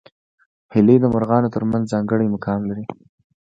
هیلۍ 0.73 0.97
د 1.01 1.05
مرغانو 1.13 1.53
تر 1.55 1.63
منځ 1.71 1.83
ځانګړی 1.93 2.27
مقام 2.35 2.61
لري 2.69 2.85